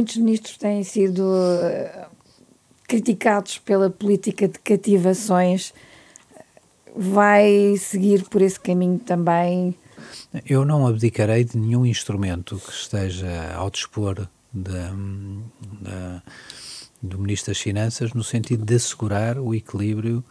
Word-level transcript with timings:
Muitos 0.00 0.16
ministros 0.16 0.56
têm 0.56 0.82
sido 0.82 1.20
uh, 1.20 2.06
criticados 2.88 3.58
pela 3.58 3.90
política 3.90 4.48
de 4.48 4.58
cativações. 4.58 5.74
Vai 6.96 7.76
seguir 7.76 8.24
por 8.24 8.40
esse 8.40 8.58
caminho 8.58 8.98
também? 8.98 9.76
Eu 10.48 10.64
não 10.64 10.86
abdicarei 10.86 11.44
de 11.44 11.58
nenhum 11.58 11.84
instrumento 11.84 12.58
que 12.58 12.72
esteja 12.72 13.52
ao 13.54 13.68
dispor 13.68 14.26
da, 14.50 14.90
da, 15.82 16.22
do 17.02 17.18
Ministro 17.18 17.50
das 17.50 17.60
Finanças 17.60 18.14
no 18.14 18.24
sentido 18.24 18.64
de 18.64 18.76
assegurar 18.76 19.38
o 19.38 19.54
equilíbrio 19.54 20.24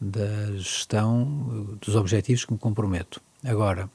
da 0.00 0.52
gestão 0.52 1.76
dos 1.80 1.96
objetivos 1.96 2.44
que 2.44 2.52
me 2.52 2.60
comprometo. 2.60 3.20
Agora, 3.44 3.90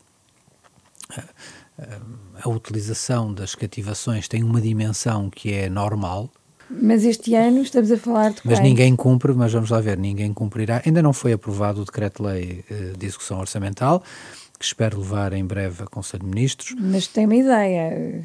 a, 2.44 2.50
utilização 2.50 3.34
das 3.34 3.56
cativações 3.56 4.28
tem 4.28 4.44
uma 4.44 4.62
dimensão 4.62 5.30
que 5.30 5.54
é 5.54 5.70
normal, 5.70 6.30
mas 6.70 7.04
este 7.04 7.36
ano 7.36 7.62
estamos 7.62 7.92
a 7.92 7.98
falar 7.98 8.32
de 8.32 8.42
Mas 8.46 8.62
ninguém 8.62 8.96
cumpre, 8.96 9.34
mas 9.34 9.52
vamos 9.52 9.70
lá 9.70 9.82
ver, 9.82 9.98
ninguém 9.98 10.34
cumprirá. 10.34 10.82
Ainda 10.86 11.02
não 11.02 11.12
foi 11.12 11.34
aprovado 11.34 11.82
o 11.82 11.86
decreto-lei 11.86 12.64
uh, 12.72 12.98
de 12.98 13.06
execução 13.06 13.40
orçamental, 13.40 14.02
que 14.58 14.64
espero 14.64 15.00
levar 15.00 15.34
em 15.34 15.44
breve 15.44 15.84
a 15.84 15.86
Conselho 15.86 16.24
de 16.24 16.30
Ministros. 16.30 16.74
Mas 16.80 17.08
tem 17.08 17.26
uma 17.26 17.36
ideia. 17.36 18.24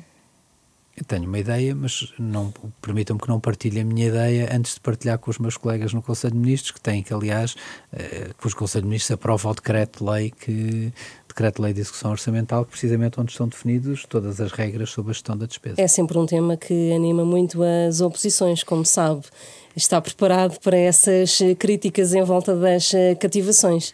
Tenho 1.07 1.25
uma 1.25 1.39
ideia, 1.39 1.75
mas 1.75 2.13
não 2.19 2.53
permitam-me 2.81 3.21
que 3.21 3.29
não 3.29 3.39
partilhe 3.39 3.81
a 3.81 3.85
minha 3.85 4.07
ideia 4.07 4.49
antes 4.51 4.75
de 4.75 4.81
partilhar 4.81 5.19
com 5.19 5.31
os 5.31 5.39
meus 5.39 5.57
colegas 5.57 5.93
no 5.93 6.01
Conselho 6.01 6.33
de 6.33 6.39
Ministros, 6.39 6.71
que 6.71 6.81
têm 6.81 7.03
que, 7.03 7.13
aliás, 7.13 7.55
eh, 7.93 8.29
depois 8.29 8.55
o 8.55 8.57
Conselho 8.57 8.83
de 8.83 8.89
Ministros 8.89 9.11
aprova 9.13 9.51
o 9.51 9.55
decreto-lei 9.55 10.31
que 10.31 10.93
decreto-lei 11.29 11.75
de 11.75 11.83
execução 11.83 12.13
orçamental, 12.13 12.65
precisamente 12.65 13.21
onde 13.21 13.31
estão 13.31 13.47
definidos 13.47 14.07
todas 14.09 14.41
as 14.41 14.53
regras 14.53 14.89
sobre 14.89 15.11
a 15.11 15.13
gestão 15.13 15.37
da 15.37 15.45
despesa. 15.45 15.75
É 15.79 15.87
sempre 15.87 16.17
um 16.17 16.25
tema 16.25 16.57
que 16.57 16.93
anima 16.95 17.27
muito 17.27 17.61
as 17.63 18.01
oposições, 18.01 18.63
como 18.63 18.87
sabe. 18.87 19.21
Está 19.77 20.01
preparado 20.01 20.59
para 20.61 20.79
essas 20.79 21.39
críticas 21.59 22.15
em 22.15 22.23
volta 22.23 22.57
das 22.57 22.91
cativações? 23.21 23.93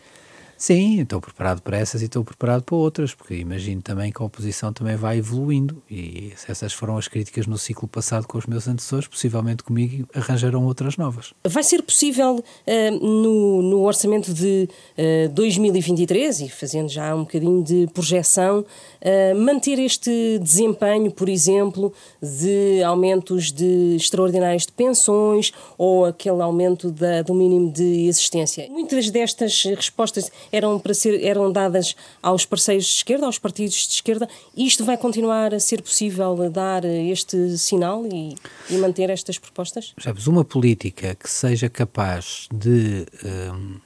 Sim, 0.63 1.01
estou 1.01 1.21
preparado 1.21 1.61
para 1.61 1.77
essas 1.77 2.03
e 2.03 2.05
estou 2.05 2.23
preparado 2.23 2.63
para 2.63 2.77
outras, 2.77 3.13
porque 3.13 3.35
imagino 3.35 3.83
também 3.83 4.13
que 4.13 4.23
a 4.23 4.25
oposição 4.25 4.73
também 4.73 4.95
vai 4.95 5.19
evoluindo 5.19 5.83
e 5.91 6.33
se 6.37 6.53
essas 6.53 6.73
foram 6.73 6.97
as 6.97 7.09
críticas 7.09 7.49
no 7.49 7.59
ciclo 7.59 7.89
passado 7.89 8.29
com 8.29 8.39
os 8.39 8.47
meus 8.47 8.69
antecessores, 8.69 9.09
possivelmente 9.09 9.65
comigo 9.65 10.09
arranjarão 10.15 10.65
outras 10.65 10.97
novas. 10.97 11.35
Vai 11.45 11.65
ser 11.65 11.83
possível 11.83 12.37
uh, 12.37 13.05
no, 13.05 13.61
no 13.61 13.83
orçamento 13.83 14.33
de 14.33 14.69
uh, 14.71 14.73
eh, 14.97 15.29
2023, 15.35 16.43
e 16.43 16.49
fazendo 16.49 16.89
já 16.89 17.13
um 17.13 17.23
bocadinho 17.23 17.65
de 17.65 17.89
projeção, 17.93 18.61
uh, 18.61 19.37
manter 19.37 19.81
este 19.81 20.39
desempenho, 20.39 21.11
por 21.11 21.29
exemplo, 21.29 21.93
de 22.23 22.81
aumentos 22.85 23.51
de 23.51 23.97
extraordinários 23.97 24.67
de 24.67 24.71
pensões 24.71 25.53
ou 25.77 26.05
aquele 26.05 26.41
aumento 26.41 26.93
da, 26.93 27.23
do 27.23 27.35
mínimo 27.35 27.73
de 27.73 28.07
existência? 28.07 28.69
Muitas 28.71 29.11
destas 29.11 29.65
respostas 29.65 30.31
eram, 30.53 30.79
para 30.79 30.93
ser, 30.93 31.25
eram 31.25 31.51
dadas 31.51 31.97
aos 32.23 32.45
parceiros 32.45 32.85
de 32.85 32.93
esquerda, 32.93 33.27
aos 33.27 33.39
partidos 33.39 33.75
de 33.75 33.95
esquerda. 33.95 34.29
Isto 34.55 34.85
vai 34.85 34.99
continuar 34.99 35.55
a 35.55 35.59
ser 35.59 35.81
possível 35.81 36.51
dar 36.51 36.85
este 36.85 37.57
sinal 37.57 38.05
e, 38.07 38.37
e 38.69 38.77
manter 38.77 39.09
estas 39.09 39.39
propostas? 39.39 39.95
Sabes, 39.99 40.27
uma 40.27 40.45
política 40.45 41.15
que 41.15 41.31
seja 41.31 41.71
capaz 41.71 42.47
de 42.53 43.07
um, 43.25 43.81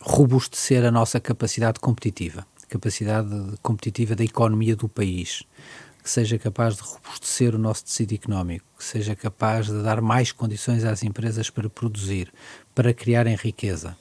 robustecer 0.00 0.84
a 0.84 0.90
nossa 0.92 1.18
capacidade 1.18 1.80
competitiva, 1.80 2.46
capacidade 2.68 3.28
competitiva 3.60 4.14
da 4.14 4.22
economia 4.22 4.76
do 4.76 4.88
país, 4.88 5.42
que 6.02 6.10
seja 6.10 6.38
capaz 6.38 6.76
de 6.76 6.82
robustecer 6.82 7.52
o 7.52 7.58
nosso 7.58 7.84
tecido 7.84 8.14
económico, 8.14 8.64
que 8.78 8.84
seja 8.84 9.16
capaz 9.16 9.66
de 9.66 9.82
dar 9.82 10.00
mais 10.00 10.30
condições 10.30 10.84
às 10.84 11.02
empresas 11.02 11.50
para 11.50 11.68
produzir, 11.68 12.32
para 12.72 12.94
criarem 12.94 13.34
riqueza, 13.34 13.96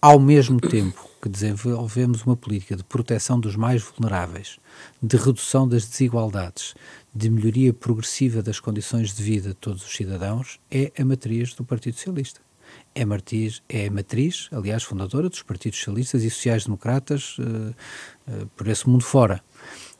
ao 0.00 0.18
mesmo 0.18 0.58
tempo 0.58 1.13
que 1.24 1.28
desenvolvemos 1.30 2.22
uma 2.24 2.36
política 2.36 2.76
de 2.76 2.84
proteção 2.84 3.40
dos 3.40 3.56
mais 3.56 3.82
vulneráveis, 3.82 4.60
de 5.02 5.16
redução 5.16 5.66
das 5.66 5.86
desigualdades, 5.86 6.74
de 7.14 7.30
melhoria 7.30 7.72
progressiva 7.72 8.42
das 8.42 8.60
condições 8.60 9.16
de 9.16 9.22
vida 9.22 9.48
de 9.48 9.54
todos 9.54 9.86
os 9.86 9.96
cidadãos, 9.96 10.60
é 10.70 10.92
a 10.98 11.02
matriz 11.02 11.54
do 11.54 11.64
Partido 11.64 11.94
Socialista. 11.94 12.42
É 12.94 13.06
matriz, 13.06 13.62
é 13.70 13.88
matriz 13.88 14.50
aliás, 14.52 14.82
fundadora 14.82 15.30
dos 15.30 15.40
partidos 15.40 15.78
socialistas 15.78 16.22
e 16.24 16.28
sociais-democratas 16.28 17.38
uh, 17.38 17.74
uh, 18.28 18.46
por 18.54 18.68
esse 18.68 18.86
mundo 18.86 19.02
fora. 19.02 19.42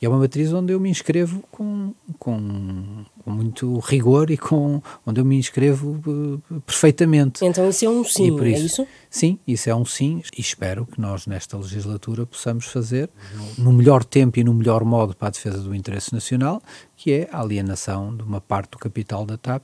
E 0.00 0.06
é 0.06 0.08
uma 0.08 0.18
matriz 0.18 0.52
onde 0.52 0.72
eu 0.72 0.80
me 0.80 0.90
inscrevo 0.90 1.42
com, 1.50 1.94
com, 2.18 3.04
com 3.24 3.30
muito 3.30 3.78
rigor 3.78 4.30
e 4.30 4.36
com 4.36 4.82
onde 5.06 5.20
eu 5.20 5.24
me 5.24 5.36
inscrevo 5.36 6.00
uh, 6.06 6.60
perfeitamente. 6.60 7.44
Então 7.44 7.68
isso 7.68 7.84
é 7.84 7.88
um 7.88 8.04
sim, 8.04 8.30
é 8.40 8.48
isso, 8.48 8.62
é 8.62 8.66
isso? 8.66 8.86
Sim, 9.08 9.38
isso 9.46 9.70
é 9.70 9.74
um 9.74 9.84
sim 9.84 10.22
e 10.36 10.40
espero 10.40 10.86
que 10.86 11.00
nós 11.00 11.26
nesta 11.26 11.56
legislatura 11.56 12.26
possamos 12.26 12.66
fazer 12.66 13.08
no 13.56 13.72
melhor 13.72 14.04
tempo 14.04 14.38
e 14.38 14.44
no 14.44 14.52
melhor 14.52 14.84
modo 14.84 15.14
para 15.14 15.28
a 15.28 15.30
defesa 15.30 15.58
do 15.58 15.74
interesse 15.74 16.12
nacional, 16.12 16.60
que 16.96 17.12
é 17.12 17.28
a 17.32 17.40
alienação 17.40 18.14
de 18.16 18.22
uma 18.22 18.40
parte 18.40 18.72
do 18.72 18.78
capital 18.78 19.24
da 19.24 19.36
TAP 19.36 19.62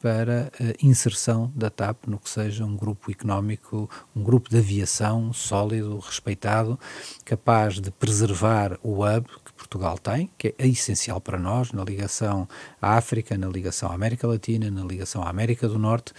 para 0.00 0.50
a 0.60 0.84
inserção 0.84 1.52
da 1.54 1.68
TAP 1.70 2.06
no 2.06 2.18
que 2.18 2.30
seja 2.30 2.64
um 2.64 2.76
grupo 2.76 3.10
económico, 3.10 3.90
um 4.14 4.22
grupo 4.22 4.48
de 4.48 4.58
aviação 4.58 5.32
sólido, 5.32 5.98
respeitado, 5.98 6.78
capaz 7.24 7.80
de 7.80 7.90
preservar 7.90 8.78
o 8.82 9.04
hub 9.04 9.28
que 9.44 9.52
Portugal 9.52 9.98
tem, 9.98 10.30
que 10.38 10.54
é 10.58 10.66
essencial 10.66 11.20
para 11.20 11.38
nós 11.38 11.72
na 11.72 11.84
ligação 11.84 12.48
à 12.80 12.96
África, 12.96 13.36
na 13.36 13.48
ligação 13.48 13.90
à 13.90 13.94
América 13.94 14.26
Latina, 14.26 14.70
na 14.70 14.84
ligação 14.84 15.22
à 15.22 15.28
América 15.28 15.68
do 15.68 15.78
Norte. 15.78 16.12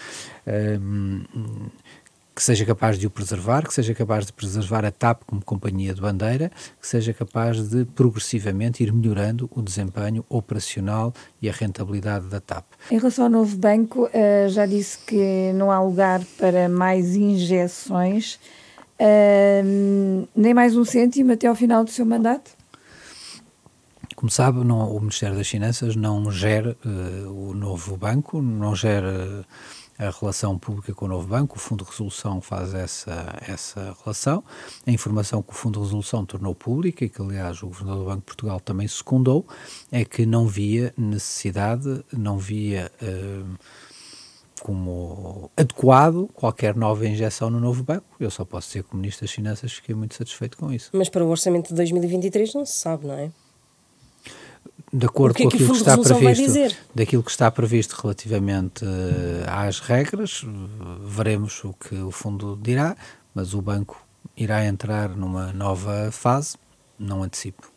Um, 0.46 1.24
que 2.40 2.44
seja 2.46 2.66
capaz 2.66 2.98
de 2.98 3.06
o 3.06 3.10
preservar, 3.10 3.68
que 3.68 3.74
seja 3.74 3.94
capaz 3.94 4.26
de 4.26 4.32
preservar 4.32 4.86
a 4.86 4.92
TAP 4.92 5.24
como 5.26 5.44
companhia 5.44 5.94
de 5.94 6.00
bandeira, 6.00 6.50
que 6.80 6.88
seja 6.88 7.14
capaz 7.14 7.68
de 7.68 7.84
progressivamente 7.84 8.82
ir 8.82 8.94
melhorando 8.94 9.50
o 9.54 9.62
desempenho 9.62 10.24
operacional 10.30 11.14
e 11.42 11.50
a 11.50 11.52
rentabilidade 11.52 12.28
da 12.28 12.40
TAP. 12.40 12.64
Em 12.90 12.98
relação 12.98 13.26
ao 13.26 13.30
novo 13.30 13.58
banco, 13.58 14.10
eh, 14.14 14.48
já 14.48 14.66
disse 14.66 15.00
que 15.00 15.52
não 15.54 15.70
há 15.70 15.82
lugar 15.82 16.22
para 16.38 16.70
mais 16.70 17.14
injeções, 17.14 18.40
eh, 18.98 19.62
nem 20.34 20.54
mais 20.54 20.78
um 20.78 20.86
cêntimo 20.86 21.34
até 21.34 21.46
ao 21.46 21.56
final 21.56 21.84
do 21.84 21.92
seu 21.92 22.06
mandato? 22.06 22.52
Como 24.16 24.32
sabe, 24.32 24.64
não, 24.64 24.96
o 24.96 25.00
Ministério 25.02 25.36
das 25.36 25.48
Finanças 25.50 25.94
não 25.98 26.32
gera 26.32 26.78
uh, 26.86 27.50
o 27.50 27.54
novo 27.54 27.96
banco, 27.98 28.42
não 28.42 28.76
gera 28.76 29.46
a 30.00 30.10
relação 30.10 30.58
pública 30.58 30.94
com 30.94 31.06
o 31.06 31.08
novo 31.10 31.28
banco, 31.28 31.58
o 31.58 31.60
Fundo 31.60 31.84
de 31.84 31.92
Resolução 31.92 32.40
faz 32.40 32.74
essa, 32.74 33.36
essa 33.46 33.96
relação. 34.02 34.42
A 34.88 34.92
informação 34.92 35.42
que 35.42 35.52
o 35.52 35.54
Fundo 35.54 35.78
de 35.78 35.86
Resolução 35.86 36.26
tornou 36.26 36.56
pública, 36.56 37.04
e 37.04 37.10
que 37.10 37.22
aliás 37.22 37.62
o 37.62 37.68
Governador 37.68 38.00
do 38.00 38.06
Banco 38.06 38.20
de 38.20 38.26
Portugal 38.26 38.60
também 38.62 38.88
secundou, 38.88 39.46
é 39.92 40.06
que 40.06 40.26
não 40.26 40.48
via 40.48 40.94
necessidade, 40.98 42.02
não 42.14 42.38
via 42.38 42.90
uh, 43.02 43.58
como 44.62 45.52
adequado 45.58 46.30
qualquer 46.34 46.76
nova 46.76 47.06
injeção 47.06 47.50
no 47.50 47.60
novo 47.60 47.84
banco. 47.84 48.06
Eu 48.22 48.32
só 48.32 48.46
posso 48.46 48.68
dizer 48.68 48.84
que, 48.84 48.90
como 48.90 49.02
Ministro 49.02 49.26
das 49.26 49.34
Finanças, 49.34 49.74
fiquei 49.74 49.94
muito 49.94 50.16
satisfeito 50.16 50.58
com 50.58 50.72
isso. 50.72 50.92
Mas 50.94 51.10
para 51.10 51.26
o 51.26 51.30
orçamento 51.30 51.70
de 51.70 51.76
2023 51.76 52.54
não 52.54 52.66
se 52.66 52.74
sabe, 52.74 53.06
não 53.06 53.16
é? 53.16 53.32
De 54.92 55.06
acordo 55.06 55.36
que 55.36 55.44
com 55.44 55.50
é 55.50 55.52
que 55.52 55.58
aquilo 55.58 55.72
que 55.72 55.78
está 55.78 55.98
previsto, 55.98 56.78
daquilo 56.96 57.24
que 57.24 57.32
está 57.32 57.52
previsto 57.52 57.96
relativamente 58.02 58.84
uh, 58.84 58.88
às 59.48 59.80
regras, 59.80 60.44
veremos 61.06 61.64
o 61.64 61.74
que 61.74 61.96
o 61.96 62.12
fundo 62.12 62.58
dirá, 62.62 62.96
mas 63.34 63.54
o 63.54 63.62
banco 63.62 64.04
irá 64.36 64.66
entrar 64.66 65.10
numa 65.10 65.54
nova 65.54 66.10
fase, 66.12 66.58
não 66.98 67.24
antecipo. 67.24 67.72